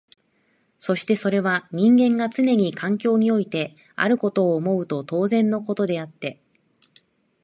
[0.79, 6.41] そしてそれは人間がつねに環境においてあることを思うと当然のことであって、